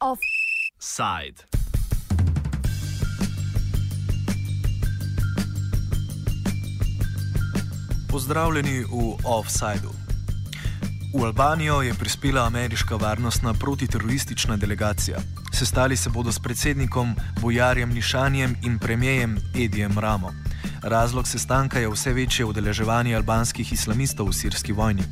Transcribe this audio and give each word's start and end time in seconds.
Offside. 0.00 1.44
Pozdravljeni 8.08 8.84
v 8.84 9.16
Offsideu. 9.24 9.90
V 11.14 11.24
Albanijo 11.24 11.82
je 11.82 11.94
prispela 11.94 12.46
ameriška 12.46 12.96
varnostna 12.96 13.54
protiteroristična 13.54 14.56
delegacija. 14.56 15.18
Sestali 15.52 15.96
se 15.96 16.10
bodo 16.10 16.32
s 16.32 16.38
predsednikom 16.38 17.14
Bojarjem 17.40 17.90
Nišanjem 17.90 18.56
in 18.62 18.78
premijejem 18.78 19.38
Edijem 19.54 19.98
Ramo. 19.98 20.49
Razlog 20.82 21.28
sestanka 21.28 21.78
je 21.78 21.88
vse 21.88 22.12
večje 22.12 22.44
udeleževanje 22.44 23.16
albanskih 23.16 23.72
islamistov 23.72 24.28
v 24.28 24.32
sirski 24.32 24.72
vojni. 24.72 25.02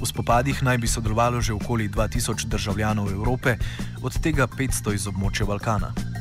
V 0.00 0.06
spopadih 0.06 0.62
naj 0.62 0.78
bi 0.78 0.88
sodelovalo 0.90 1.40
že 1.40 1.54
okoli 1.54 1.88
2000 1.88 2.48
državljanov 2.48 3.10
Evrope, 3.10 3.56
od 4.02 4.18
tega 4.18 4.46
500 4.46 4.94
iz 4.94 5.06
območja 5.06 5.46
Balkana. 5.46 6.11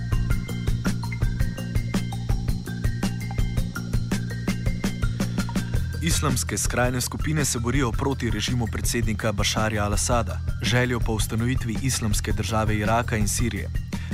Islamske 6.04 6.58
skrajne 6.58 7.02
skupine 7.02 7.46
se 7.46 7.60
borijo 7.60 7.92
proti 7.92 8.30
režimu 8.30 8.68
predsednika 8.68 9.32
Bašarja 9.32 9.86
al-Assada, 9.86 10.38
željo 10.62 11.00
po 11.00 11.14
ustanovitvi 11.14 11.78
islamske 11.84 12.32
države 12.32 12.78
Iraka 12.78 13.18
in 13.18 13.28
Sirije. 13.28 13.70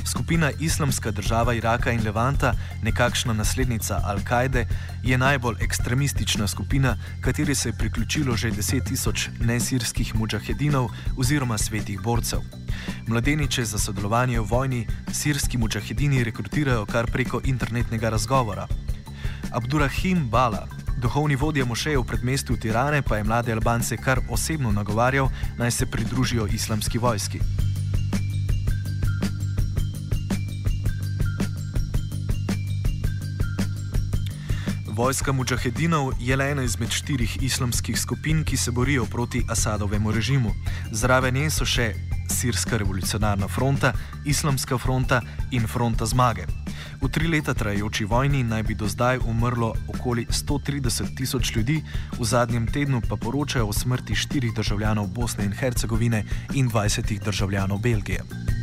Skupina 0.05 0.52
Islamska 0.60 1.12
država 1.12 1.54
Iraka 1.54 1.91
in 1.91 2.04
Levanta, 2.05 2.54
nekakšna 2.84 3.34
naslednica 3.34 4.02
Al-Kaide, 4.05 4.66
je 5.04 5.18
najbolj 5.18 5.55
ekstremistična 5.62 6.48
skupina, 6.48 6.98
kateri 7.22 7.55
se 7.55 7.70
je 7.70 7.73
priključilo 7.73 8.35
že 8.35 8.51
10 8.51 8.88
tisoč 8.88 9.29
nesirskih 9.40 10.16
mujahedinov 10.16 10.90
oziroma 11.18 11.57
svetih 11.57 12.01
borcev. 12.01 12.40
Mladeniče 13.07 13.66
za 13.66 13.79
sodelovanje 13.79 14.40
v 14.40 14.46
vojni 14.49 14.88
sirski 15.13 15.57
mujahedini 15.57 16.24
rekrutirajo 16.24 16.85
kar 16.85 17.12
preko 17.12 17.41
internetnega 17.44 18.10
razgovora. 18.10 18.68
Abdurrahim 19.51 20.29
Bala, 20.29 20.68
duhovni 20.98 21.35
vodja 21.35 21.65
mošeje 21.65 21.98
v 21.98 22.03
predmestju 22.03 22.57
Tirane, 22.57 23.01
pa 23.01 23.17
je 23.17 23.23
mlade 23.23 23.53
Albance 23.53 23.98
kar 23.98 24.20
osebno 24.29 24.71
nagovarjal, 24.71 25.29
naj 25.57 25.71
se 25.71 25.85
pridružijo 25.85 26.48
islamski 26.48 26.98
vojski. 26.98 27.39
Vojska 34.98 35.31
mujahedinov 35.31 36.13
je 36.20 36.35
le 36.35 36.51
ena 36.51 36.63
izmed 36.63 36.89
štirih 36.89 37.37
islamskih 37.41 37.99
skupin, 37.99 38.43
ki 38.43 38.57
se 38.57 38.71
borijo 38.71 39.05
proti 39.05 39.45
Asadovemu 39.49 40.11
režimu. 40.11 40.51
Zraven 40.91 41.34
nje 41.34 41.49
so 41.49 41.65
še 41.65 41.93
Sirska 42.27 42.77
revolucionarna 42.77 43.47
fronta, 43.47 43.93
Islamska 44.25 44.77
fronta 44.77 45.21
in 45.51 45.67
Fronta 45.67 46.05
zmage. 46.05 46.45
V 47.01 47.09
tri 47.09 47.27
leta 47.27 47.53
trajajoči 47.53 48.05
vojni 48.05 48.43
naj 48.43 48.63
bi 48.63 48.75
do 48.75 48.87
zdaj 48.87 49.20
umrlo 49.27 49.73
okoli 49.87 50.25
130 50.29 51.15
tisoč 51.17 51.55
ljudi, 51.55 51.83
v 52.20 52.23
zadnjem 52.25 52.67
tednu 52.67 53.01
pa 53.09 53.15
poročajo 53.15 53.67
o 53.67 53.73
smrti 53.73 54.15
štirih 54.15 54.53
državljanov 54.55 55.07
Bosne 55.07 55.45
in 55.45 55.53
Hercegovine 55.53 56.23
in 56.53 56.70
20 56.70 57.23
državljanov 57.23 57.79
Belgije. 57.79 58.57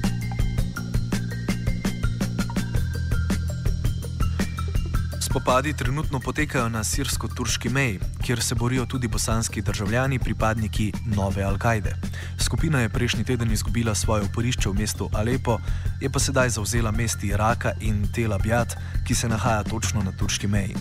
Spopadi 5.35 5.73
trenutno 5.75 6.21
potekajo 6.21 6.69
na 6.69 6.85
sirsko-turški 6.85 7.69
meji, 7.69 7.99
kjer 8.23 8.43
se 8.43 8.55
borijo 8.55 8.87
tudi 8.87 9.09
bosanski 9.09 9.63
državljani, 9.63 10.19
pripadniki 10.19 10.93
nove 11.17 11.43
Al-Kaide. 11.43 11.95
Skupina 12.39 12.81
je 12.81 12.89
prejšnji 12.89 13.25
teden 13.25 13.51
izgubila 13.51 13.95
svoje 13.95 14.23
oporišče 14.23 14.69
v 14.69 14.75
mestu 14.75 15.11
Alepo, 15.13 15.59
je 16.01 16.11
pa 16.11 16.19
sedaj 16.19 16.49
zauzela 16.49 16.91
mesti 16.91 17.35
Iraka 17.35 17.73
in 17.81 18.07
Tel 18.15 18.31
Abyad, 18.31 18.77
ki 19.07 19.15
se 19.15 19.29
nahaja 19.29 19.63
točno 19.63 20.03
na 20.03 20.13
turški 20.13 20.47
meji. 20.47 20.77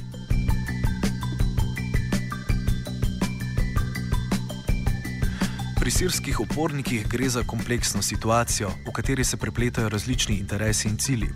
Pri 5.83 5.91
sirskih 5.91 6.39
upornikih 6.39 7.07
gre 7.11 7.27
za 7.29 7.41
kompleksno 7.43 8.01
situacijo, 8.01 8.69
v 8.87 8.91
kateri 8.95 9.23
se 9.23 9.37
prepletajo 9.37 9.89
različni 9.89 10.37
interesi 10.39 10.87
in 10.87 10.97
cilji. 10.97 11.27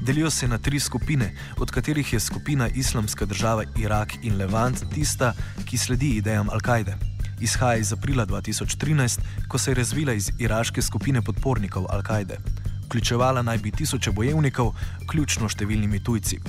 Delijo 0.00 0.30
se 0.30 0.48
na 0.48 0.58
tri 0.58 0.80
skupine, 0.80 1.34
od 1.58 1.70
katerih 1.70 2.12
je 2.12 2.20
skupina 2.20 2.68
Islamska 2.68 3.24
država 3.24 3.64
Irak 3.76 4.14
in 4.22 4.36
Levant 4.36 4.84
tista, 4.94 5.34
ki 5.64 5.78
sledi 5.78 6.08
idejam 6.16 6.48
Al-Kaide. 6.48 6.96
Izhaja 7.40 7.76
iz 7.76 7.92
aprila 7.92 8.26
2013, 8.26 9.20
ko 9.48 9.58
se 9.58 9.70
je 9.70 9.74
razvila 9.74 10.12
iz 10.12 10.30
iraške 10.38 10.82
skupine 10.82 11.22
podpornikov 11.22 11.84
Al-Kaide. 11.84 12.40
Vključevala 12.84 13.42
naj 13.42 13.58
bi 13.58 13.70
tisoče 13.70 14.10
bojevnikov, 14.10 14.72
ključno 15.10 15.48
številnimi 15.48 16.00
tujci. 16.04 16.40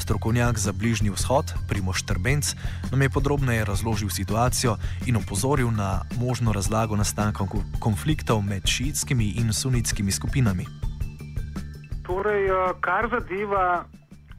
Strokovnjak 0.00 0.58
za 0.58 0.72
Bližnji 0.72 1.10
vzhod, 1.10 1.52
Primoš 1.68 2.02
Trbenc, 2.02 2.54
nam 2.90 3.02
je 3.02 3.10
podrobneje 3.10 3.64
razložil 3.64 4.08
situacijo 4.08 4.76
in 5.06 5.16
opozoril 5.16 5.70
na 5.70 6.02
možno 6.20 6.52
razlago 6.52 6.96
nastanka 6.96 7.44
konfliktov 7.80 8.42
med 8.42 8.66
šiitskimi 8.66 9.34
in 9.40 9.52
sunitskimi 9.52 10.12
skupinami. 10.12 10.64
Torej, 12.06 12.44
eh, 12.46 12.72
kar 12.80 13.08
zadeva 13.10 13.84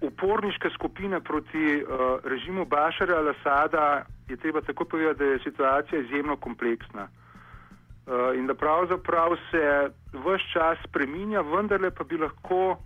uporniške 0.01 0.69
skupine 0.73 1.19
proti 1.21 1.83
uh, 1.83 2.17
režimu 2.23 2.65
Bašarja 2.65 3.15
al-Assada, 3.21 4.05
je 4.29 4.37
treba 4.37 4.61
tako 4.61 4.85
povedati, 4.85 5.19
da 5.19 5.25
je 5.25 5.39
situacija 5.43 6.01
izjemno 6.01 6.35
kompleksna. 6.35 7.07
Uh, 7.07 8.35
in 8.35 8.47
da 8.47 8.53
pravzaprav 8.53 9.35
se 9.51 9.89
vse 10.13 10.43
čas 10.53 10.77
spreminja, 10.87 11.41
vendarle 11.41 11.91
pa 11.91 12.03
bi 12.03 12.17
lahko 12.17 12.77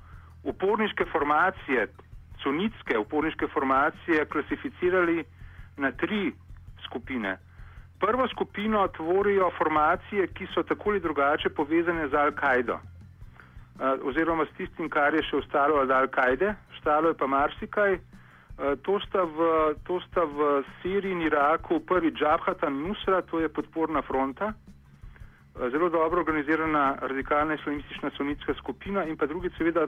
uporniške 0.44 1.06
formacije, 1.12 1.88
sunitske 2.45 2.97
uporniške 2.97 3.47
formacije 3.53 4.25
klasificirali 4.25 5.23
na 5.78 5.91
tri 5.91 6.33
skupine. 6.85 7.38
Prvo 8.00 8.28
skupino 8.28 8.88
tvorijo 8.88 9.51
formacije, 9.57 10.28
ki 10.28 10.47
so 10.53 10.63
tako 10.63 10.89
ali 10.89 11.00
drugače 11.00 11.50
povezane 11.50 12.07
z 12.07 12.11
Al-Kaido 12.11 12.78
eh, 12.78 13.97
oziroma 14.03 14.45
s 14.45 14.57
tistim, 14.57 14.89
kar 14.89 15.13
je 15.13 15.23
še 15.23 15.38
ostalo 15.41 15.81
od 15.81 15.89
Al-Kaide, 15.89 16.53
ostalo 16.75 17.13
je 17.13 17.17
pa 17.17 17.28
marsikaj. 17.28 17.94
Eh, 17.94 18.75
to 18.83 19.00
sta, 19.07 19.23
v, 19.23 19.39
to 19.88 20.00
sta 20.07 20.23
v 20.23 20.63
Siriji 20.81 21.12
in 21.12 21.25
Iraku 21.25 21.79
prvi 21.79 22.12
Džabhat 22.12 22.63
al-Nusra, 22.63 23.22
to 23.31 23.39
je 23.39 23.50
podporna 23.50 24.01
fronta, 24.01 24.53
eh, 24.53 25.69
zelo 25.72 25.89
dobro 25.89 26.22
organizirana 26.22 26.95
radikalna 27.01 27.57
islamistična 27.59 28.12
sunitska 28.17 28.53
skupina 28.53 29.03
in 29.06 29.17
pa 29.17 29.25
drugi 29.25 29.50
seveda 29.57 29.88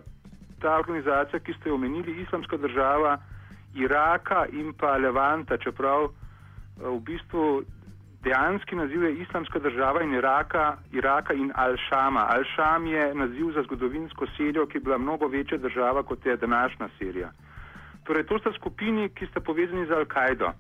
ta 0.60 0.78
organizacija, 0.80 1.40
ki 1.40 1.54
ste 1.54 1.70
jo 1.70 1.76
omenili, 1.76 2.22
Islamska 2.22 2.58
država 2.58 3.18
Iraka 3.76 4.46
in 4.52 4.74
pa 4.74 4.98
Levanta, 4.98 5.58
čeprav 5.58 6.04
eh, 6.04 6.12
v 6.84 7.00
bistvu 7.00 7.64
dejanski 8.24 8.76
naziv 8.76 9.04
je 9.04 9.16
Islamska 9.16 9.60
država 9.60 10.04
in 10.04 10.14
Iraka, 10.14 10.78
Iraka 10.92 11.34
in 11.34 11.52
Al-Shama. 11.56 12.28
Al-Sham 12.36 12.88
je 12.88 13.14
naziv 13.16 13.52
za 13.56 13.64
zgodovinsko 13.64 14.28
Sirijo, 14.38 14.66
ki 14.66 14.78
je 14.78 14.82
bila 14.82 14.98
mnogo 14.98 15.28
večja 15.28 15.58
država 15.58 16.04
kot 16.04 16.26
je 16.26 16.38
današnja 16.38 16.90
Sirija. 16.98 17.32
Torej, 18.04 18.24
to 18.24 18.40
sta 18.40 18.52
skupini, 18.56 19.10
ki 19.10 19.28
sta 19.28 19.40
povezani 19.40 19.86
z 19.86 19.90
Al-Kaido. 19.90 20.52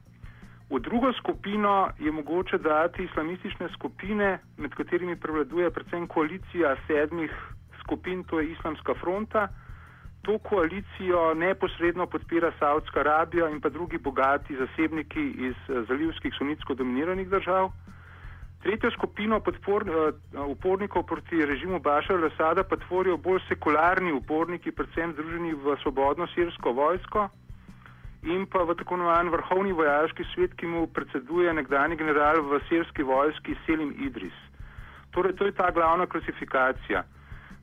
V 0.69 0.79
drugo 0.79 1.13
skupino 1.13 1.89
je 1.99 2.11
mogoče 2.11 2.57
dati 2.57 3.03
islamistične 3.03 3.69
skupine, 3.69 4.39
med 4.57 4.75
katerimi 4.75 5.15
prevladuje 5.15 5.71
predvsem 5.71 6.07
koalicija 6.07 6.75
sedmih 6.87 7.31
skupin, 7.79 8.23
to 8.23 8.39
je 8.39 8.51
Islamska 8.51 8.93
fronta, 8.93 9.47
to 10.27 10.37
koalicijo 10.37 11.33
neposredno 11.33 12.05
podpira 12.05 12.51
Saudska 12.59 12.99
Arabija 12.99 13.49
in 13.49 13.61
pa 13.61 13.69
drugi 13.69 13.97
bogati 13.97 14.55
zasebniki 14.55 15.23
iz 15.47 15.55
eh, 15.69 15.83
zalivskih 15.87 16.33
sunitsko 16.37 16.73
dominiranih 16.73 17.29
držav. 17.29 17.71
Tretjo 18.63 18.91
skupino 18.91 19.39
podpor, 19.39 19.85
uh, 19.87 20.49
upornikov 20.49 21.03
proti 21.03 21.45
režimu 21.45 21.79
Bašar 21.79 22.17
al-Assada 22.17 22.63
pa 22.63 22.75
tvorijo 22.75 23.17
bolj 23.17 23.39
sekularni 23.47 24.11
uporniki, 24.11 24.71
predvsem 24.71 25.13
združeni 25.13 25.53
v 25.53 25.75
svobodno 25.83 26.27
sirsko 26.27 26.73
vojsko 26.73 27.29
in 28.23 28.47
pa 28.51 28.63
v 28.65 28.75
tako 28.75 28.97
imenovan 28.97 29.29
vrhovni 29.29 29.71
vojaški 29.71 30.25
svet, 30.33 30.57
ki 30.57 30.67
mu 30.67 30.87
predseduje 30.87 31.53
nekdani 31.53 31.95
general 31.95 32.41
v 32.49 32.59
sirski 32.69 33.03
vojski 33.03 33.55
Selim 33.65 33.93
Idris. 34.07 34.35
Torej, 35.11 35.37
to 35.37 35.45
je 35.45 35.51
ta 35.51 35.71
glavna 35.71 36.05
klasifikacija. 36.05 37.03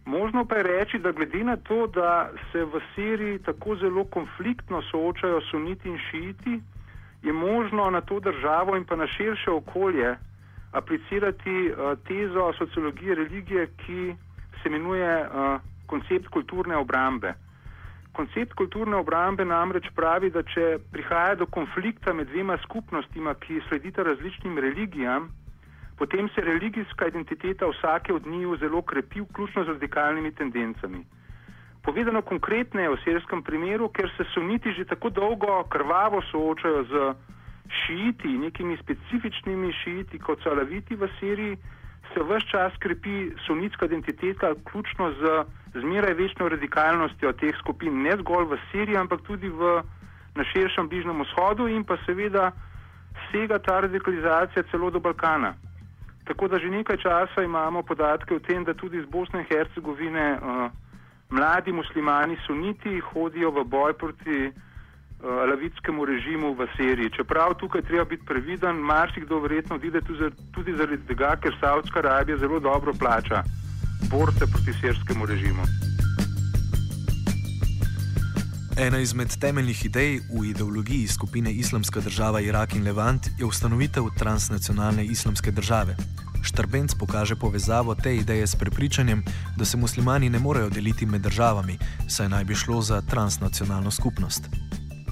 Možno 0.05 0.45
pa 0.45 0.57
je 0.57 0.63
reči, 0.63 0.99
da 0.99 1.13
glede 1.13 1.45
na 1.45 1.57
to, 1.57 1.87
da 1.87 2.31
se 2.53 2.65
v 2.65 2.81
Siriji 2.95 3.39
tako 3.39 3.77
zelo 3.77 4.05
konfliktno 4.05 4.83
soočajo 4.83 5.41
suniti 5.41 5.89
in 5.89 5.99
šiiti, 6.11 6.61
je 7.23 7.33
možno 7.33 7.91
na 7.91 8.01
to 8.01 8.21
državo 8.21 8.77
in 8.77 8.85
pa 8.85 8.97
na 8.97 9.07
širše 9.07 9.51
okolje 9.51 10.17
aplicirati 10.73 11.71
uh, 11.71 11.99
tezo 12.09 12.53
sociologije 12.59 13.15
religije, 13.15 13.67
ki 13.67 14.15
se 14.63 14.69
imenuje 14.69 15.21
uh, 15.21 15.61
koncept 15.87 16.29
kulturne 16.29 16.77
obrambe. 16.77 17.35
koncept 18.13 18.53
kulturne 18.55 18.97
obrambe 18.97 19.45
namreč 19.45 19.89
pravi, 19.95 20.31
da 20.31 20.43
če 20.43 20.79
prihaja 20.93 21.35
do 21.35 21.47
konflikta 21.47 22.13
med 22.13 22.29
dvema 22.31 22.59
skupnostima, 22.63 23.35
ki 23.35 23.61
sledita 23.69 24.03
različnim 24.03 24.59
religijam, 24.59 25.29
potem 25.99 26.29
se 26.29 26.41
religijska 26.41 27.07
identiteta 27.07 27.67
vsake 27.67 28.13
od 28.13 28.27
njiju 28.27 28.57
zelo 28.57 28.83
krepi, 28.83 29.21
vključno 29.21 29.65
z 29.65 29.69
radikalnimi 29.69 30.33
tendencami. 30.35 31.05
Povedano 31.83 32.23
konkretneje 32.23 32.89
v 32.89 33.01
sirskem 33.05 33.43
primeru, 33.43 33.89
ker 33.89 34.11
se 34.17 34.25
suniti 34.35 34.73
že 34.73 34.85
tako 34.85 35.11
dolgo 35.11 35.65
krvavo 35.69 36.23
soočajo 36.31 36.85
z 36.85 37.15
šiiti, 37.69 38.29
nekimi 38.29 38.77
specifičnimi 38.77 39.73
šiiti, 39.73 40.19
kot 40.19 40.43
so 40.43 40.51
alaviti 40.51 40.97
v 40.97 41.09
Siriji, 41.21 41.57
se 42.15 42.23
vse 42.23 42.47
čas 42.51 42.73
krepi 42.79 43.33
sunitska 43.47 43.87
identiteta, 43.87 44.53
vključno 44.53 45.13
z 45.13 45.45
zmeraj 45.81 46.15
večjo 46.15 46.49
radikalnostjo 46.49 47.33
teh 47.33 47.57
skupin, 47.59 48.03
ne 48.03 48.17
zgolj 48.17 48.45
v 48.45 48.59
Siriji, 48.71 48.97
ampak 48.97 49.21
tudi 49.27 49.49
v, 49.49 49.83
na 50.35 50.45
širšem 50.45 50.89
Bližnjem 50.89 51.21
vzhodu 51.23 51.69
in 51.69 51.85
pa 51.85 51.97
seveda 52.07 52.53
sega 53.31 53.59
ta 53.59 53.81
radikalizacija 53.81 54.63
celo 54.71 54.91
do 54.91 55.01
Balkana. 55.01 55.55
Tako 56.25 56.49
da 56.49 56.59
že 56.59 56.71
nekaj 56.71 56.97
časa 56.97 57.43
imamo 57.43 57.83
podatke 57.83 58.35
o 58.35 58.41
tem, 58.41 58.65
da 58.65 58.75
tudi 58.75 58.99
iz 58.99 59.07
Bosne 59.07 59.41
in 59.41 59.47
Hercegovine 59.49 60.39
uh, 60.41 60.71
mladi 61.31 61.73
muslimani 61.73 62.37
suniti 62.47 63.01
hodijo 63.01 63.51
v 63.51 63.65
boj 63.65 63.93
proti 63.93 64.39
uh, 64.49 64.53
alavitskemu 65.45 66.05
režimu 66.05 66.55
v 66.55 66.69
Siriji. 66.77 67.11
Čeprav 67.11 67.55
tukaj 67.55 67.83
treba 67.83 68.05
biti 68.05 68.25
previden, 68.27 68.77
marsikdo 68.77 69.41
verjetno 69.41 69.77
odide 69.77 70.01
tudi 70.53 70.73
zaradi 70.73 71.07
tega, 71.07 71.37
ker 71.37 71.57
Saudska 71.61 71.99
Arabija 71.99 72.39
zelo 72.39 72.61
dobro 72.61 72.93
plača 72.99 73.43
borce 74.11 74.47
proti 74.53 74.73
sirskemu 74.81 75.27
režimu. 75.27 75.94
Ena 78.79 78.99
izmed 78.99 79.29
temeljnih 79.41 79.85
idej 79.87 80.21
v 80.35 80.45
ideologiji 80.51 81.07
skupine 81.07 81.53
Islamska 81.53 82.01
država 82.01 82.41
Irak 82.41 82.75
in 82.75 82.85
Levant 82.85 83.27
je 83.39 83.47
ustanovitev 83.47 84.05
transnacionalne 84.19 85.05
islamske 85.05 85.51
države. 85.51 85.95
Štrbenc 86.43 86.95
pokaže 86.99 87.37
povezavo 87.37 87.95
te 87.95 88.17
ideje 88.17 88.47
s 88.47 88.57
prepričanjem, 88.57 89.23
da 89.59 89.65
se 89.65 89.77
muslimani 89.77 90.31
ne 90.31 90.39
morejo 90.39 90.71
deliti 90.71 91.07
med 91.07 91.21
državami, 91.21 91.79
saj 92.09 92.29
naj 92.29 92.45
bi 92.45 92.55
šlo 92.55 92.81
za 92.81 93.01
transnacionalno 93.11 93.91
skupnost. 93.91 94.43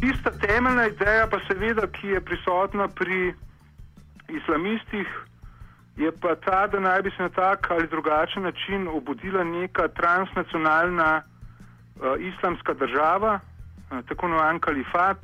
Tista 0.01 0.31
temeljna 0.47 0.87
ideja, 0.87 1.29
pa 1.31 1.39
seveda, 1.47 1.87
ki 1.87 2.07
je 2.07 2.21
prisotna 2.21 2.89
pri 2.89 3.35
islamistih, 4.29 5.07
je 5.97 6.13
pa 6.21 6.35
ta, 6.35 6.67
da 6.67 6.81
naj 6.81 7.03
bi 7.03 7.11
se 7.11 7.23
na 7.23 7.29
tak 7.29 7.71
ali 7.71 7.89
drugačen 7.89 8.43
način 8.43 8.89
obudila 8.89 9.45
neka 9.45 9.89
transnacionalna 9.89 11.23
uh, 11.23 12.03
islamska 12.19 12.75
država, 12.75 13.41
tako 14.09 14.27
imenovan 14.27 14.61
kalifat. 14.61 15.19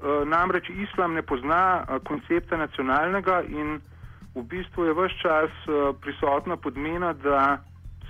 Eh, 0.00 0.24
namreč 0.24 0.70
islam 0.70 1.12
ne 1.12 1.22
pozna 1.22 1.84
eh, 1.84 1.98
koncepta 2.04 2.56
nacionalnega 2.56 3.42
in 3.42 3.80
v 4.34 4.42
bistvu 4.48 4.84
je 4.84 4.94
vse 4.96 5.18
čas 5.20 5.50
eh, 5.68 5.92
prisotna 6.00 6.56
podmena, 6.56 7.12
da 7.12 7.58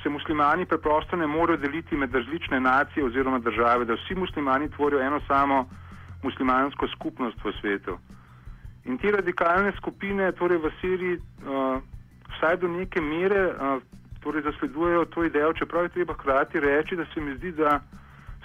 se 0.02 0.08
muslimani 0.08 0.67
preprosto 0.67 1.17
ne 1.17 1.26
morejo 1.26 1.58
deliti 1.58 1.96
med 1.96 2.14
različne 2.14 2.61
nacije 2.61 3.05
oziroma 3.05 3.38
države, 3.38 3.84
da 3.84 3.94
vsi 3.94 4.14
muslimani 4.14 4.70
tvorijo 4.70 5.00
eno 5.02 5.20
samo 5.26 5.67
muslimansko 6.22 6.88
skupnost 6.94 7.44
v 7.44 7.52
svetu. 7.61 7.99
In 8.84 8.99
te 8.99 9.11
radikalne 9.11 9.72
skupine, 9.76 10.32
torej 10.32 10.58
v 10.58 10.70
Siriji, 10.81 11.19
vsaj 12.37 12.56
do 12.56 12.69
neke 12.69 13.00
mere, 13.00 13.43
torej 14.22 14.43
zasledujejo 14.43 15.05
to 15.05 15.25
idejo, 15.25 15.52
čeprav 15.52 15.82
je 15.82 15.96
treba 15.99 16.14
hkrati 16.14 16.61
reči, 16.61 16.96
da 16.96 17.05
se 17.14 17.20
mi 17.20 17.37
zdi, 17.37 17.52
da 17.52 17.81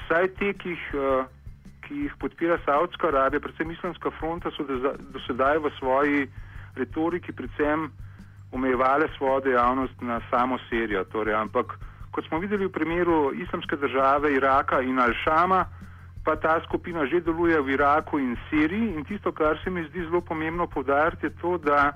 vsaj 0.03 0.27
te, 0.39 0.53
ki 0.53 0.75
jih, 0.75 0.87
uh, 0.93 1.25
ki 1.85 2.05
jih 2.05 2.17
podpira 2.19 2.57
Saudska 2.65 3.07
Arabija, 3.07 3.43
predvsem 3.43 3.71
Islamska 3.71 4.11
fronta, 4.19 4.51
so 4.55 4.65
do 4.65 5.21
sedaj 5.27 5.61
v 5.63 5.71
svoji 5.79 6.27
retoriki 6.75 7.31
predvsem 7.31 7.91
omejevali 8.51 9.07
svojo 9.17 9.39
dejavnost 9.39 10.01
na 10.01 10.21
samo 10.29 10.57
Sirijo. 10.69 11.03
Torej, 11.03 11.33
ampak, 11.33 11.79
kot 12.11 12.27
smo 12.27 12.39
videli 12.39 12.65
v 12.65 12.71
primeru 12.71 13.31
Islamske 13.33 13.75
države 13.75 14.33
Iraka 14.33 14.81
in 14.81 14.99
Al-Shama, 14.99 15.65
pa 16.25 16.35
ta 16.35 16.61
skupina 16.65 17.05
že 17.05 17.21
deluje 17.21 17.61
v 17.61 17.69
Iraku 17.69 18.19
in 18.19 18.35
Siriji 18.49 18.95
in 18.95 19.05
tisto, 19.05 19.31
kar 19.31 19.59
se 19.63 19.69
mi 19.69 19.83
zdi 19.89 20.07
zelo 20.07 20.21
pomembno 20.21 20.67
povdariti, 20.67 21.25
je 21.25 21.35
to, 21.41 21.57
da 21.57 21.93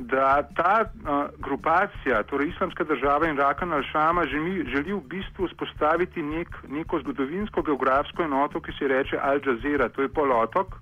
da 0.00 0.42
ta 0.56 0.84
uh, 0.84 1.28
grupacija, 1.38 2.22
torej 2.22 2.48
islamska 2.48 2.84
država 2.84 3.28
in 3.28 3.36
Rakan 3.36 3.72
al-Shama, 3.72 4.26
želi, 4.26 4.64
želi 4.72 4.92
v 4.92 5.00
bistvu 5.08 5.48
spostaviti 5.48 6.22
nek, 6.22 6.48
neko 6.68 7.00
zgodovinsko 7.00 7.62
geografsko 7.62 8.22
enoto, 8.22 8.60
ki 8.60 8.72
se 8.78 8.88
reče 8.88 9.18
Al 9.22 9.40
Jazeera, 9.46 9.88
to 9.88 10.02
je 10.02 10.08
polotok, 10.08 10.76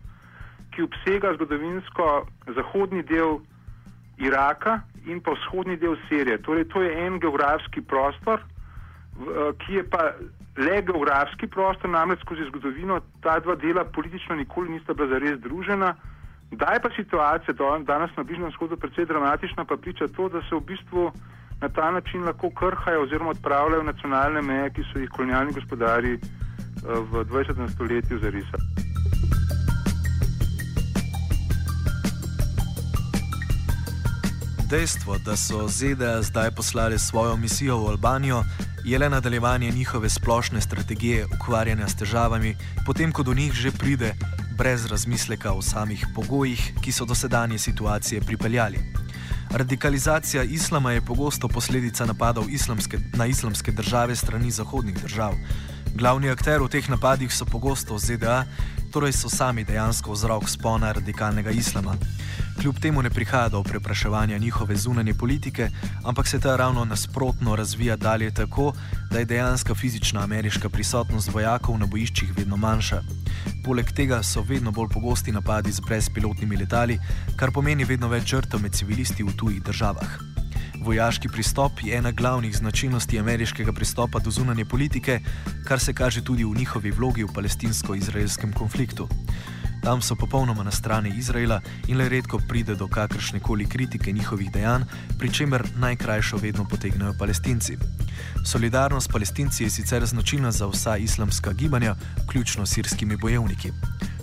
ki 0.74 0.82
obsega 0.82 1.34
zgodovinsko 1.34 2.26
zahodni 2.54 3.02
del 3.02 3.40
Iraka 4.18 4.80
in 5.06 5.20
pa 5.20 5.34
vzhodni 5.34 5.76
del 5.76 5.96
Sirije. 6.08 6.38
Torej, 6.42 6.68
to 6.68 6.82
je 6.82 7.06
en 7.06 7.18
geografski 7.18 7.80
prostor, 7.80 8.40
uh, 8.40 9.50
ki 9.58 9.80
je 9.80 9.88
pa 9.90 10.12
le 10.58 10.82
geografski 10.82 11.46
prostor, 11.46 11.90
namreč 11.90 12.20
skozi 12.20 12.46
zgodovino 12.50 13.00
ta 13.22 13.38
dva 13.38 13.54
dela 13.54 13.84
politično 13.84 14.36
nikoli 14.36 14.70
nista 14.70 14.94
bila 14.94 15.08
zares 15.08 15.38
združena. 15.38 15.94
Da 16.50 16.66
je 16.72 16.80
pa 16.80 16.88
situacija 16.96 17.54
danes 17.84 18.10
na 18.16 18.22
Bližnjem 18.22 18.48
vzhodu 18.48 18.76
precej 18.76 19.06
dramatična, 19.06 19.64
pa 19.64 19.76
priča 19.76 20.08
to, 20.16 20.28
da 20.28 20.40
se 20.42 20.54
v 20.54 20.60
bistvu 20.60 21.12
na 21.60 21.68
ta 21.68 21.90
način 21.90 22.24
lahko 22.24 22.50
krhajo 22.50 23.02
oziroma 23.02 23.30
odpravljajo 23.30 23.82
nacionalne 23.82 24.42
meje, 24.42 24.70
ki 24.70 24.82
so 24.92 24.98
jih 24.98 25.10
kolonialni 25.10 25.52
gospodari 25.52 26.14
eh, 26.14 26.20
v 27.10 27.24
20. 27.24 27.68
stoletju 27.74 28.18
zarisali. 28.18 28.64
Dejstvo, 34.70 35.16
da 35.24 35.36
so 35.36 35.68
ZDA 35.68 36.22
zdaj 36.22 36.50
poslali 36.50 36.98
svojo 36.98 37.36
misijo 37.36 37.78
v 37.78 37.88
Albanijo, 37.88 38.42
je 38.84 38.98
le 38.98 39.08
nadaljevanje 39.08 39.70
njihove 39.70 40.08
splošne 40.08 40.60
strategije 40.60 41.26
ukvarjanja 41.26 41.88
s 41.88 41.96
težavami, 41.96 42.56
potem 42.86 43.12
ko 43.12 43.22
do 43.22 43.34
njih 43.34 43.52
že 43.52 43.70
pride 43.70 44.12
brez 44.58 44.86
razmisleka 44.86 45.52
o 45.52 45.62
samih 45.62 46.06
pogojih, 46.14 46.72
ki 46.82 46.92
so 46.92 47.04
do 47.04 47.14
sedanje 47.14 47.58
situacije 47.58 48.20
pripeljali. 48.20 48.78
Radikalizacija 49.50 50.42
islama 50.42 50.92
je 50.92 51.00
pogosto 51.00 51.48
posledica 51.48 52.06
napadov 52.06 52.50
islamske, 52.50 52.98
na 53.14 53.26
islamske 53.26 53.72
države 53.72 54.16
strani 54.16 54.50
zahodnih 54.50 55.02
držav. 55.02 55.34
Glavni 55.94 56.30
akter 56.30 56.62
v 56.62 56.68
teh 56.68 56.90
napadih 56.90 57.32
so 57.32 57.44
pogosto 57.44 57.98
ZDA, 57.98 58.44
torej 58.88 59.12
so 59.12 59.28
sami 59.28 59.64
dejansko 59.64 60.12
vzrok 60.12 60.48
spona 60.48 60.92
radikalnega 60.92 61.50
islama. 61.50 61.94
Kljub 62.60 62.78
temu 62.80 63.02
ne 63.02 63.10
prihaja 63.10 63.48
do 63.48 63.62
prepraševanja 63.62 64.38
njihove 64.38 64.76
zunanje 64.76 65.14
politike, 65.14 65.70
ampak 66.04 66.26
se 66.26 66.40
ta 66.40 66.56
ravno 66.56 66.84
nasprotno 66.84 67.56
razvija 67.56 67.96
dalje 67.96 68.30
tako, 68.34 68.72
da 69.10 69.18
je 69.18 69.24
dejanska 69.24 69.74
fizična 69.74 70.20
ameriška 70.20 70.68
prisotnost 70.68 71.32
vojakov 71.32 71.78
na 71.78 71.86
bojiščih 71.86 72.32
vedno 72.36 72.56
manjša. 72.56 73.02
Poleg 73.64 73.92
tega 73.92 74.22
so 74.22 74.42
vedno 74.42 74.70
bolj 74.70 74.88
pogosti 74.94 75.32
napadi 75.32 75.72
z 75.72 75.80
brezpilotnimi 75.80 76.56
letali, 76.56 76.98
kar 77.36 77.52
pomeni 77.52 77.84
vedno 77.84 78.08
več 78.08 78.26
žrtev 78.30 78.60
med 78.62 78.74
civilisti 78.74 79.22
v 79.22 79.36
tujih 79.36 79.62
državah. 79.62 80.37
Vojaški 80.80 81.28
pristop 81.28 81.72
je 81.82 81.96
ena 81.96 82.10
glavnih 82.10 82.56
značilnosti 82.56 83.18
ameriškega 83.18 83.72
pristopa 83.72 84.18
do 84.18 84.30
zunanje 84.30 84.64
politike, 84.64 85.20
kar 85.64 85.80
se 85.80 85.94
kaže 85.94 86.24
tudi 86.24 86.44
v 86.44 86.54
njihovi 86.54 86.90
vlogi 86.90 87.24
v 87.24 87.32
palestinsko-izraelskem 87.34 88.52
konfliktu. 88.52 89.08
Tam 89.82 90.02
so 90.02 90.14
popolnoma 90.14 90.62
na 90.62 90.70
strani 90.70 91.12
Izraela 91.18 91.60
in 91.88 91.98
le 91.98 92.08
redko 92.08 92.38
pride 92.48 92.74
do 92.74 92.88
kakršne 92.88 93.40
koli 93.40 93.66
kritike 93.66 94.12
njihovih 94.12 94.50
dejanj, 94.52 94.82
pri 95.18 95.32
čemer 95.32 95.64
najkrajšo 95.76 96.36
vedno 96.36 96.64
potegnejo 96.64 97.14
palestinci. 97.18 97.76
Solidarnost 98.46 99.12
palestinci 99.12 99.64
je 99.64 99.70
sicer 99.70 100.06
značilna 100.06 100.50
za 100.52 100.66
vsa 100.66 100.96
islamska 100.96 101.52
gibanja, 101.52 101.96
vključno 102.24 102.66
s 102.66 102.74
sirskimi 102.74 103.16
bojevniki. 103.16 103.72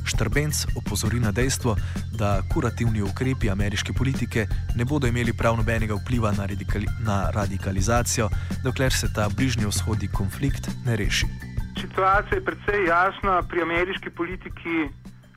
Štrbenc 0.05 0.65
opozori 0.77 1.19
na 1.19 1.31
dejstvo, 1.31 1.75
da 2.13 2.41
kurativni 2.53 3.01
ukrepi 3.01 3.49
ameriške 3.49 3.93
politike 3.93 4.47
ne 4.75 4.85
bodo 4.85 5.07
imeli 5.07 5.33
prav 5.33 5.57
nobenega 5.57 5.95
vpliva 5.95 6.31
na, 6.31 6.45
radikali 6.45 6.87
na 7.05 7.31
radikalizacijo, 7.31 8.29
dokler 8.63 8.93
se 8.93 9.13
ta 9.13 9.29
bližnji 9.37 9.65
vzhodni 9.65 10.07
konflikt 10.07 10.69
ne 10.85 10.95
reši. 10.95 11.25
Situacija 11.81 12.37
je 12.37 12.45
precej 12.45 12.85
jasna 12.87 13.41
pri 13.49 13.61
ameriški 13.61 14.09
politiki 14.09 14.89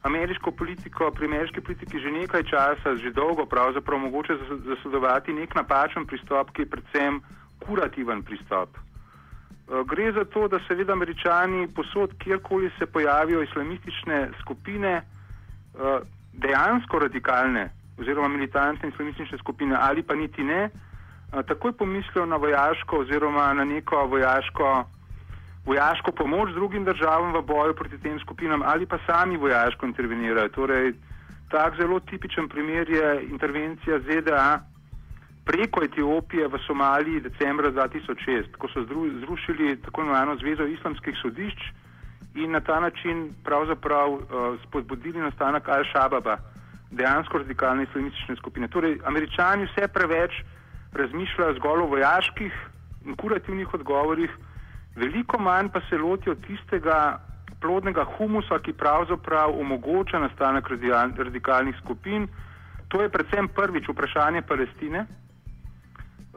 ameriško 0.02 0.50
politiko, 0.50 1.10
pri 1.10 1.26
ameriški 1.26 1.60
politiki 1.60 2.00
že 2.00 2.10
nekaj 2.10 2.42
časa, 2.42 2.96
že 3.02 3.10
dolgo 3.10 3.46
pravzaprav 3.46 3.98
mogoče 3.98 4.36
zasledovati 4.70 5.32
nek 5.32 5.54
napačen 5.54 6.06
pristop, 6.06 6.52
ki 6.54 6.62
je 6.62 6.70
predvsem 6.70 7.20
kurativen 7.66 8.22
pristop. 8.22 8.78
Eh, 9.68 9.84
gre 9.84 10.12
za 10.12 10.24
to, 10.24 10.48
da 10.48 10.58
seveda 10.68 10.92
američani 10.92 11.68
posod, 11.76 12.14
kjerkoli 12.18 12.70
se 12.78 12.86
pojavijo 12.86 13.42
islamistične 13.42 14.30
skupine, 14.40 14.92
eh, 14.92 15.98
dejansko 16.32 16.98
radikalne 16.98 17.70
oziroma 17.98 18.28
militantne 18.28 18.88
islamistične 18.88 19.38
skupine 19.38 19.76
ali 19.80 20.02
pa 20.02 20.14
niti 20.14 20.44
ne, 20.44 20.62
eh, 20.64 21.42
takoj 21.42 21.72
pomislijo 21.72 22.26
na 22.26 22.36
vojaško 22.36 22.98
oziroma 22.98 23.52
na 23.54 23.64
neko 23.64 24.06
vojaško 24.06 24.84
vojaško 25.66 26.12
pomoč 26.12 26.52
drugim 26.52 26.84
državam 26.84 27.32
v 27.34 27.42
boju 27.42 27.74
proti 27.74 27.98
tem 27.98 28.20
skupinam 28.20 28.62
ali 28.64 28.86
pa 28.86 28.98
sami 29.06 29.36
vojaško 29.36 29.86
intervenirajo. 29.86 30.48
Torej, 30.48 30.92
tak 31.50 31.76
zelo 31.76 32.00
tipičen 32.00 32.48
primer 32.48 32.90
je 32.90 33.26
intervencija 33.30 33.98
ZDA 33.98 34.60
preko 35.48 35.80
Etiopije 35.84 36.48
v 36.48 36.58
Somaliji 36.66 37.24
decembra 37.24 37.72
2006, 37.72 38.52
ko 38.60 38.68
so 38.68 38.84
zrušili 39.24 39.80
tako 39.80 40.02
imenovano 40.02 40.36
Zvezo 40.36 40.66
islamskih 40.68 41.16
sodišč 41.22 41.60
in 42.34 42.52
na 42.52 42.60
ta 42.60 42.80
način 42.80 43.32
pravzaprav 43.44 44.12
uh, 44.12 44.20
spodbudili 44.66 45.20
nastanek 45.20 45.68
Al-Shababa, 45.68 46.36
dejansko 46.90 47.38
radikalne 47.38 47.86
islamistične 47.88 48.36
skupine. 48.36 48.68
Torej, 48.68 48.98
američani 49.04 49.64
vse 49.64 49.88
preveč 49.88 50.36
razmišljajo 50.92 51.54
zgolj 51.54 51.82
o 51.82 51.86
vojaških 51.86 52.52
in 53.06 53.16
kurativnih 53.16 53.74
odgovorih, 53.74 54.30
veliko 54.96 55.38
manj 55.38 55.70
pa 55.72 55.80
se 55.88 55.98
lotijo 55.98 56.34
tistega 56.34 57.20
plodnega 57.60 58.04
humusa, 58.04 58.58
ki 58.58 58.72
pravzaprav 58.72 59.56
omogoča 59.60 60.18
nastanek 60.18 60.68
radikalnih 61.16 61.76
skupin. 61.80 62.28
To 62.88 63.02
je 63.02 63.08
predvsem 63.08 63.48
prvič 63.48 63.88
vprašanje 63.88 64.42
Palestine. 64.42 65.06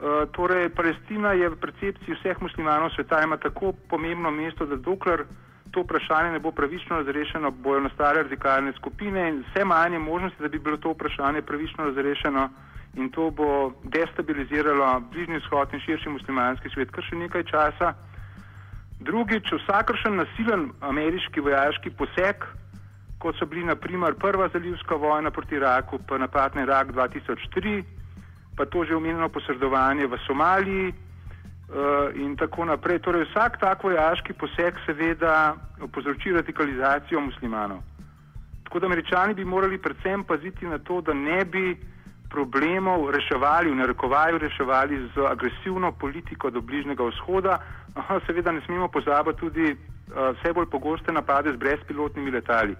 Uh, 0.02 0.26
torej, 0.34 0.66
Palestina 0.74 1.30
je 1.32 1.46
v 1.46 1.56
percepciji 1.62 2.18
vseh 2.18 2.40
muslimanov 2.42 2.90
sveta 2.90 3.22
ima 3.22 3.36
tako 3.36 3.70
pomembno 3.86 4.30
mesto, 4.34 4.66
da 4.66 4.74
dokler 4.74 5.22
to 5.70 5.80
vprašanje 5.80 6.32
ne 6.32 6.40
bo 6.42 6.50
pravično 6.50 6.96
razrešeno, 6.96 7.50
bojo 7.50 7.80
nastale 7.80 8.22
radikalne 8.22 8.72
skupine 8.72 9.28
in 9.28 9.44
vse 9.46 9.64
manje 9.64 9.98
možnosti, 9.98 10.42
da 10.42 10.48
bi 10.48 10.58
bilo 10.58 10.76
to 10.76 10.90
vprašanje 10.90 11.42
pravično 11.42 11.84
razrešeno 11.84 12.48
in 12.96 13.10
to 13.10 13.30
bo 13.30 13.72
destabiliziralo 13.84 15.00
bližnji 15.12 15.38
vzhod 15.38 15.68
in 15.72 15.80
širši 15.80 16.08
muslimanski 16.08 16.74
svet 16.74 16.90
kar 16.90 17.04
še 17.04 17.16
nekaj 17.16 17.44
časa. 17.44 17.94
Drugič, 19.00 19.54
vsakršen 19.54 20.18
nasilen 20.18 20.70
ameriški 20.80 21.40
vojaški 21.40 21.94
poseg, 21.94 22.44
kot 23.22 23.38
so 23.38 23.46
bili 23.46 23.64
naprimer 23.64 24.18
prva 24.18 24.50
zalivska 24.50 24.98
vojna 24.98 25.30
proti 25.30 25.54
Iraku, 25.62 26.02
pa 26.08 26.18
napad 26.18 26.58
na 26.58 26.66
Irak 26.66 26.90
2003, 26.90 28.01
pa 28.56 28.66
to 28.66 28.84
že 28.84 28.94
omenjeno 28.94 29.28
posredovanje 29.28 30.06
v 30.06 30.18
Somaliji, 30.26 30.92
uh, 31.72 32.16
in 32.16 32.36
tako 32.36 32.64
naprej. 32.64 32.98
Torej, 32.98 33.24
vsak 33.30 33.58
tak 33.60 33.84
vojaški 33.84 34.32
poseg 34.32 34.76
seveda 34.86 35.56
povzroči 35.92 36.32
radikalizacijo 36.32 37.20
muslimanov. 37.20 37.80
Tako 38.64 38.78
da 38.78 38.86
američani 38.86 39.34
bi 39.34 39.44
morali 39.44 39.78
predvsem 39.78 40.24
paziti 40.24 40.66
na 40.66 40.78
to, 40.78 41.00
da 41.00 41.12
ne 41.12 41.44
bi 41.44 41.76
problemov 42.30 43.10
reševali, 43.10 43.70
v 43.70 43.76
narekovaju 43.76 44.38
reševali 44.38 45.08
z 45.14 45.26
agresivno 45.28 45.92
politiko 45.92 46.50
do 46.50 46.60
bližnjega 46.60 47.04
vzhoda. 47.04 47.58
Seveda 48.26 48.52
ne 48.52 48.60
smemo 48.66 48.88
pozabiti 48.88 49.40
tudi 49.40 49.72
uh, 49.72 50.32
vse 50.36 50.52
bolj 50.52 50.66
pogoste 50.66 51.12
napade 51.12 51.52
z 51.52 51.56
brezpilotnimi 51.56 52.30
letali. 52.30 52.76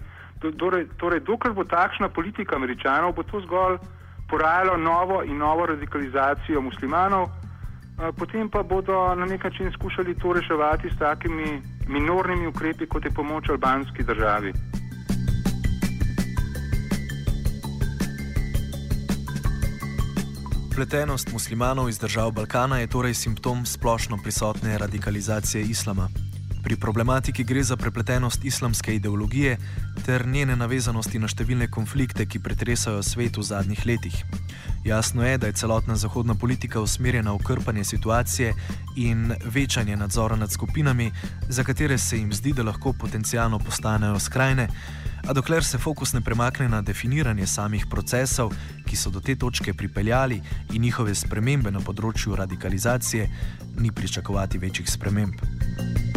Torej, 0.57 0.87
torej, 0.97 1.19
dokler 1.19 1.53
bo 1.53 1.63
takšna 1.63 2.09
politika 2.09 2.55
američanov, 2.55 3.13
bo 3.13 3.23
to 3.23 3.39
zgolj 3.41 3.77
porajalo 4.33 4.77
novo 4.77 5.23
in 5.23 5.37
novo 5.37 5.65
radikalizacijo 5.65 6.61
muslimanov, 6.61 7.29
potem 8.17 8.49
pa 8.49 8.63
bodo 8.63 9.15
na 9.15 9.25
nek 9.25 9.43
način 9.43 9.71
skušali 9.71 10.17
to 10.17 10.33
reševati 10.33 10.89
s 10.89 10.97
takimi 10.99 11.61
minornimi 11.87 12.47
ukrepi, 12.47 12.87
kot 12.87 13.05
je 13.05 13.11
pomoč 13.11 13.49
albanski 13.49 14.03
državi. 14.03 14.53
Pletenost 20.75 21.31
muslimanov 21.31 21.89
iz 21.89 21.99
držav 21.99 22.31
Balkana 22.31 22.79
je 22.79 22.87
torej 22.87 23.13
simptom 23.13 23.65
splošno 23.65 24.17
prisotne 24.23 24.77
radikalizacije 24.77 25.61
islama. 25.61 26.09
Pri 26.63 26.75
problematiki 26.75 27.43
gre 27.43 27.63
za 27.63 27.75
prepletenost 27.77 28.45
islamske 28.45 28.95
ideologije 28.95 29.57
ter 30.05 30.27
njene 30.27 30.55
navezanosti 30.55 31.19
na 31.19 31.27
številne 31.27 31.67
konflikte, 31.67 32.23
ki 32.25 32.39
pretresajo 32.39 33.01
svet 33.03 33.37
v 33.37 33.43
zadnjih 33.43 33.81
letih. 33.85 34.15
Jasno 34.87 35.25
je, 35.27 35.37
da 35.37 35.47
je 35.47 35.57
celotna 35.59 35.95
zahodna 35.99 36.35
politika 36.39 36.79
usmerjena 36.79 37.33
v 37.35 37.43
krpanje 37.43 37.83
situacije 37.83 38.53
in 38.95 39.33
večanje 39.45 39.95
nadzora 39.95 40.35
nad 40.39 40.51
skupinami, 40.51 41.11
za 41.49 41.63
katere 41.63 41.97
se 41.97 42.17
jim 42.17 42.31
zdi, 42.33 42.53
da 42.55 42.63
lahko 42.63 42.93
potencialno 42.93 43.59
postanejo 43.59 44.19
skrajne, 44.19 44.69
a 45.27 45.33
dokler 45.33 45.63
se 45.63 45.77
fokus 45.77 46.13
ne 46.13 46.21
premakne 46.21 46.69
na 46.69 46.81
definiranje 46.81 47.47
samih 47.47 47.87
procesov, 47.91 48.55
ki 48.87 48.95
so 48.95 49.11
do 49.11 49.19
te 49.19 49.35
točke 49.35 49.73
pripeljali 49.73 50.41
in 50.71 50.81
njihove 50.81 51.15
spremembe 51.15 51.71
na 51.71 51.83
področju 51.83 52.35
radikalizacije, 52.39 53.29
ni 53.79 53.91
pričakovati 53.91 54.63
večjih 54.63 54.91
sprememb. 54.91 56.12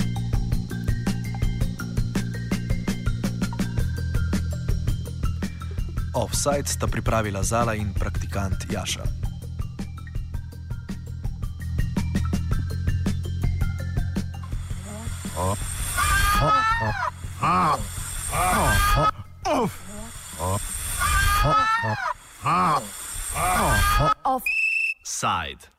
Offside 6.16 6.64
sta 6.64 6.88
pripravila 6.88 7.44
Zala 7.44 7.76
in 7.76 7.92
praktikant 7.92 8.64
Jaša. 8.72 9.04
Offside. 24.24 25.76